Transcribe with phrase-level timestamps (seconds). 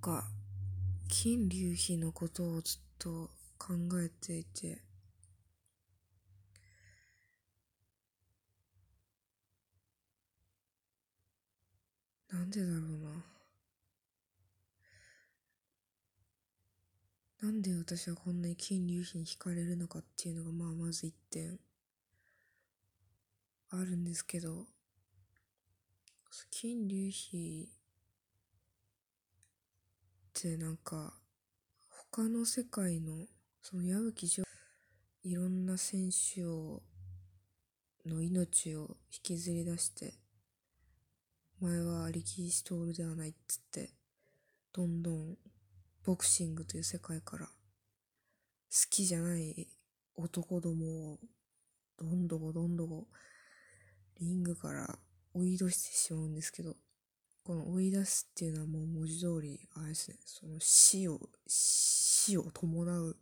[0.00, 0.24] か
[1.08, 4.82] 金龍飛のことをずっと考えていて。
[12.32, 13.24] なんでだろうな。
[17.42, 21.58] なんで私はこんなに金龍飛に惹かれるのかっていうのがまあまず一点
[23.70, 24.66] あるんですけど
[26.50, 27.68] 金龍飛
[30.40, 31.12] ってなんか
[32.10, 33.26] 他の世界の
[33.60, 34.46] その矢吹城
[35.22, 36.80] いろんな選手を
[38.06, 40.14] の命を引きずり出して
[41.60, 43.90] 前は力士徹ではないっつって
[44.72, 45.36] どんどん
[46.06, 47.52] ボクシングという世界から好
[48.88, 49.68] きじゃない
[50.16, 51.18] 男どもを
[51.98, 53.06] どんどこどんどこ
[54.18, 54.98] リングから
[55.34, 56.76] 追い出してしまうんですけど
[57.50, 60.18] この追い出すっていうのはもう文字通りあれですね。
[60.24, 63.16] その死を死を伴う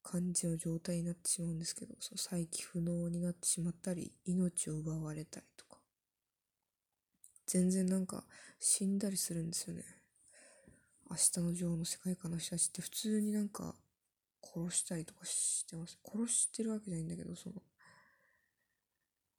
[0.00, 5.80] 感じの状態になってしまうんですけどその再起不能になってしまったり命を奪われたりとか。
[7.48, 8.22] 全然なんか
[8.60, 9.82] 死んだりするんですよね。
[11.10, 13.74] 明日の女王の世界観の人たちって普通になんか
[14.40, 15.98] 殺したりとかしてます。
[16.06, 17.56] 殺してるわけじゃないんだけどその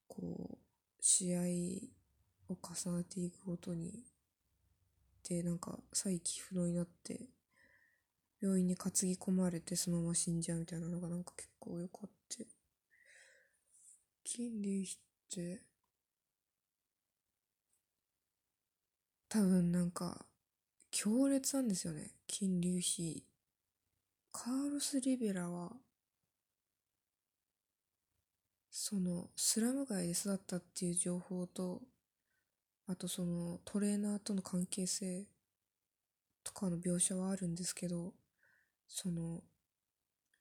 [0.10, 0.58] こう
[1.00, 1.44] 試合
[2.50, 4.04] を重ねていくごとに。
[5.28, 7.20] でなんか再起不能になって
[8.40, 12.46] 病院に担ぎ込まれてそのまま死んじゃうみたいなのがなんか結構よかって。
[14.24, 14.98] 金龍飛っ
[15.30, 15.62] て
[19.30, 20.26] 多分なんか
[20.92, 22.12] 強烈なんですよね。
[22.28, 23.24] 金龍飛
[24.32, 25.72] カーロス・リベラは
[28.70, 31.82] そのスラム街で育ったっていう情報と
[32.88, 35.26] あとそのトレーナーとの関係性
[36.44, 38.14] とかの描写はあるんですけど
[38.88, 39.42] その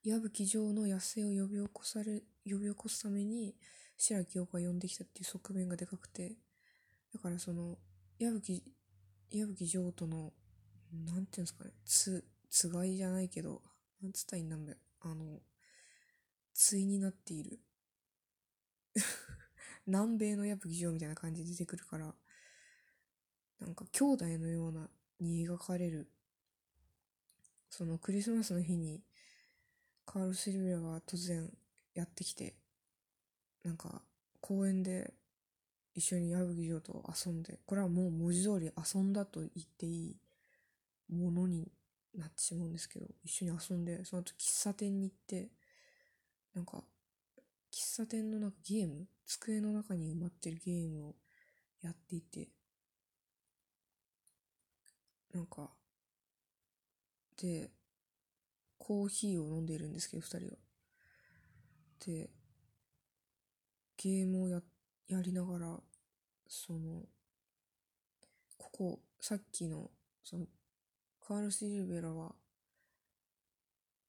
[0.03, 3.55] 矢吹城の野生を呼び起こされ呼び起こすために
[3.97, 6.33] 白木陽子が呼んできたっていう側面がでかくて
[7.13, 7.77] だからその
[8.19, 8.63] 矢吹
[9.31, 10.31] 矢吹城との
[11.05, 13.61] なんていうんですかねつつがいじゃないけど
[14.01, 15.39] なんつったらいいんだろうあの
[16.55, 17.59] 対になっている。
[19.85, 22.15] 南米の矢吹城みたいな感じで出てくるから
[23.59, 24.89] なんか兄弟のような
[25.19, 26.07] に描かれる。
[27.69, 29.01] そのクリスマスの日に
[30.05, 31.49] カール・シルビアが突然
[31.93, 32.55] やってきて
[33.63, 34.01] なんか
[34.39, 35.13] 公園で
[35.93, 40.17] 一緒に矢吹城と遊んでこれはもう文字通り遊んだと言っていい
[41.13, 41.71] ものに
[42.17, 45.49] なってしまうんですけど一緒に遊んでその後喫茶店に行って
[46.53, 46.83] なんか
[47.73, 51.15] 喫茶店のなんかゲーム机の中に埋まってるゲームを
[51.81, 52.47] やっていて
[55.35, 55.69] なんか
[57.41, 57.69] で
[58.77, 60.57] コーヒーを飲んでいるんですけど2人は。
[62.05, 62.29] で
[63.97, 64.61] ゲームをや
[65.07, 65.79] やりながら
[66.47, 67.01] その
[68.57, 69.89] ここさっきの
[70.23, 70.45] その
[71.27, 72.33] カール・シルベラは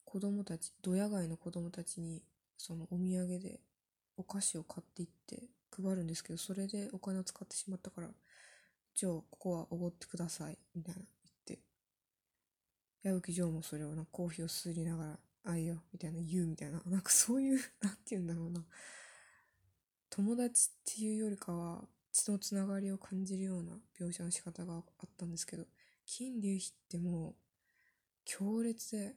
[0.04, 2.22] 子供たちドヤ街の子供たちに
[2.56, 3.60] そのお土産で
[4.16, 8.08] お菓子を買っていって配るんですけどそれでお金を使ってしまったから
[8.94, 11.15] じゃあここはおごってくださいみたいな。
[13.06, 18.66] 矢吹城もそれをなコーヒーをすりながらあいよみたいな言うみたいななんかそういう なんて言うんだろうな。
[20.10, 25.66] 友達っていうよりかは血のつながりを感じるような描写の仕方があったんですけど
[26.06, 27.34] 金龍飛ってもう
[28.24, 29.14] 強烈で、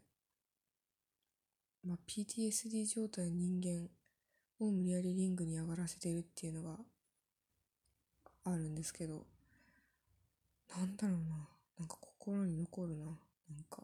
[1.84, 3.90] まあ、PTSD 状態の人間
[4.60, 6.80] を無理やりリングに上がらせてるっていうのが
[8.44, 9.26] あるんですけど
[10.70, 11.50] なんだろうな。
[11.80, 13.18] なんか心に残るな。
[13.50, 13.84] なんか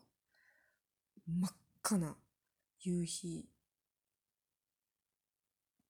[1.28, 1.52] 真っ
[1.84, 2.16] 赤な
[2.82, 3.46] 夕日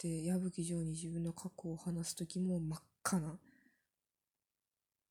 [0.01, 3.37] で矢吹城に自分の過去を話す時も真っ赤な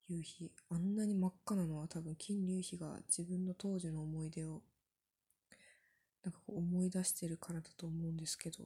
[0.09, 0.53] 夕日。
[0.71, 4.63] あんなに真っ赤なのは多分金龍飛が自分の当時の思い出を
[6.23, 8.65] なんか思い出してるからだと思うんですけど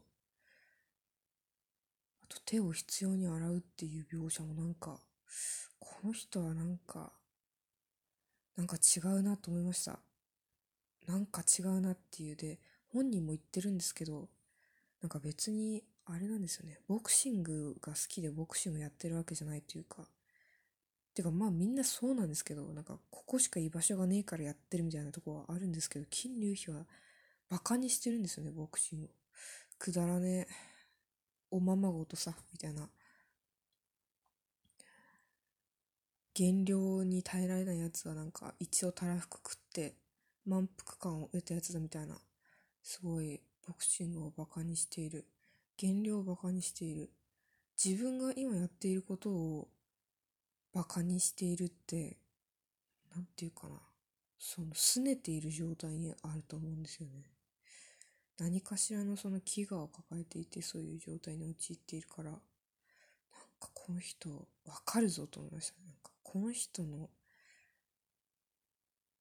[2.22, 5.00] あと手を必要に洗うっていう描写もなんか
[5.78, 7.12] この人はなんか
[8.58, 10.00] なんか違うなと思いました。
[11.06, 12.58] なんか違うなっていうで
[12.92, 14.28] 本人も言ってるんですけど
[15.00, 16.80] なんか別にあれなんですよね。
[16.88, 20.08] ボクシングが好きでボクシングやってるわけじゃないというか。
[21.14, 26.84] てかまあみんなそうなんですけどなんかここしか居場所がねえからやってるみたいなとこはあるんですけど金龍飛は
[27.48, 29.10] バカにしてるんですよねボクシング。
[29.78, 30.54] くだらねえ。
[31.52, 32.88] おままごとさみたいな。
[36.38, 39.96] 減量に耐えられないやつはなんか一応たらふく食って
[40.46, 42.16] 満腹感を得たやつだみたいな
[42.80, 45.26] すごいボクシングをバカにしている。
[45.76, 47.10] 減量をバカにしている。
[47.82, 49.68] 自分が今やっていることを
[50.72, 52.16] バカにしているって
[53.14, 53.74] なんていうかな。
[54.38, 57.24] その拗ねている状態にあると思うんですよね。
[58.38, 64.30] 何かしらのその飢餓を抱えていてそういう状態に陥っているからなんかこの人
[64.64, 67.08] わかるぞと思いましたなんかこの人の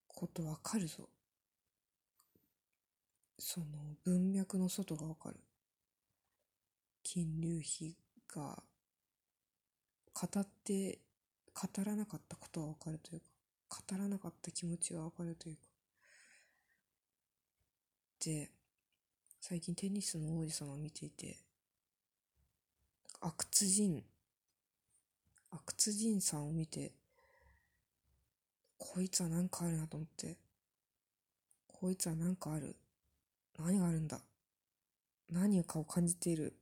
[0.08, 1.08] ことわかるぞ。
[3.38, 3.66] その
[4.04, 5.36] 文脈の外がわかる。
[7.02, 7.96] 金流費
[8.30, 8.62] が
[10.12, 10.98] 語って
[11.54, 13.20] 語らなかったことはわかるという
[13.70, 15.62] か語らなかった気持ちがわかるというか。
[18.22, 18.50] で
[19.40, 21.38] 最近テニスの王子様を見ていて
[23.22, 24.04] 阿久津仁
[25.58, 26.92] 阿久津仁さんを見て
[28.78, 30.36] こいつは何かあるなと思って
[31.66, 32.76] こいつは何かある
[33.58, 34.20] 何があるんだ
[35.30, 36.54] 何かを感じている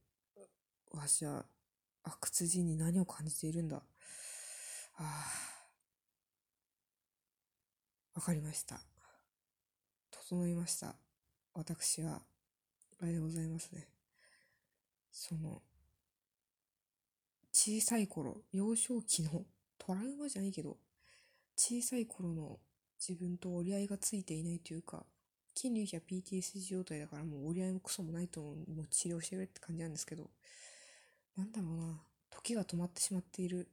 [0.93, 1.45] わしは
[2.05, 3.81] 阿久津仁に何を感じているんだあ
[5.01, 5.57] あ
[8.17, 8.81] わかりました。
[10.11, 10.95] 整いました。
[11.53, 12.23] 私は
[13.03, 13.87] あれでございますね。
[15.13, 15.61] その
[17.59, 19.31] 小さい頃幼少期の
[19.79, 20.77] トラウマじゃないけど
[21.57, 22.59] 小さい頃の
[23.01, 25.07] 自分と折り合いがついていないというか
[25.55, 30.29] 筋流費は PTSD 状態だからもう折り合いもクソもないと思うもう治療してくれって感じなんですけど
[31.39, 31.99] なんだろうな
[32.29, 33.69] 時が止まってしまっている。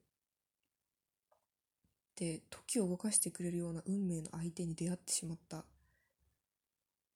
[2.15, 5.65] で時を動かしてくれるような運命の相手に出会ってしまった。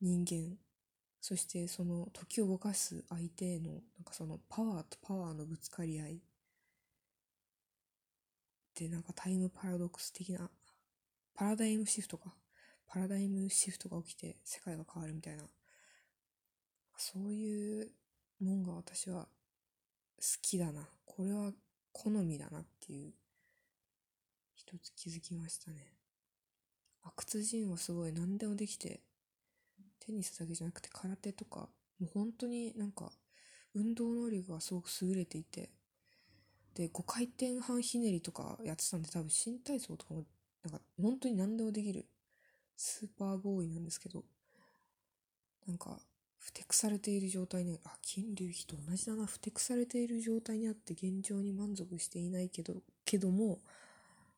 [0.02, 0.58] 人間。
[1.22, 6.22] そしてその時を動かす相手へのなんかそのパワーとパワーのぶつかり合い。
[8.78, 10.52] でなんかタイムパラドックス的な
[11.34, 12.34] パラダイムシフトか。
[12.88, 15.44] パラダイムシフトが起きて世界が変わるみたいな。
[16.96, 17.92] そういう
[18.40, 19.28] もんが私は
[20.18, 20.88] 好きだな。
[21.06, 21.52] これは
[21.92, 23.14] 好みだなっていう
[24.56, 25.94] 一つ気づきましたね。
[27.04, 29.02] 阿久津仁はすごい何でもできて
[30.00, 31.70] テニスだけじゃなくて空手とか
[32.00, 33.12] もう本当になんか
[33.74, 35.72] 運動能力がすごく優れていて
[36.78, 40.26] で5回転半ひねりとかやってたんで多分新体操とかも
[40.64, 42.06] なんか本当に何でもできる
[42.76, 44.24] スーパーボーイなんですけど
[45.66, 45.98] なんか
[46.38, 52.76] ふてくされている状態にあ金龍比と同じだなふてくされている状態にあって現状に満足していないけど
[53.06, 53.58] けども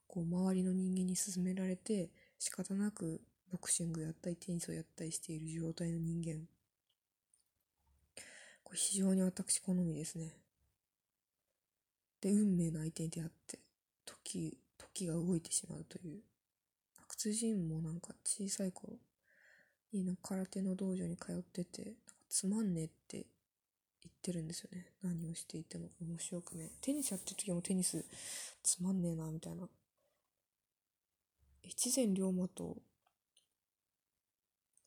[0.07, 2.09] こう周りの人間に勧められて
[2.39, 3.19] 仕方なく
[3.51, 6.47] ボクシングやったりテニスをやったりしている状態の人間。
[8.63, 10.31] これ非常に私好みですね。
[12.21, 13.59] で運命の相手に出会って
[14.05, 16.19] 時時が動いてしまうという。
[16.97, 18.93] 阿久津仁もなんか小さい頃
[19.91, 21.93] になんか空手の道場に通ってて
[22.29, 23.25] つまんねえって
[24.01, 24.87] 言ってるんですよね。
[25.01, 28.05] 何をしていても面白くねテニスやってる時もテニス
[28.63, 29.67] つまんねえなみたいな。
[31.65, 32.77] 越前龍馬と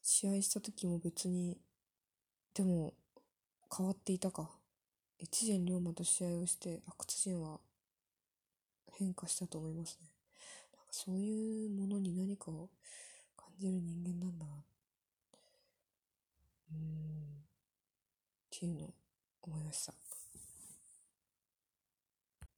[0.02, 1.56] 試合した時も別に
[2.54, 2.94] でも
[3.74, 4.50] 変わっていたか。
[5.22, 7.60] 越前龍馬と試合をして阿久津陣は
[8.98, 10.08] 変化したと思いますね。
[10.76, 12.68] なんかそういうものに何かを
[13.36, 14.52] 感じる人間なんだな。
[16.72, 16.78] うん。
[16.78, 16.82] っ
[18.50, 18.94] ていうのを
[19.42, 19.92] 思いました。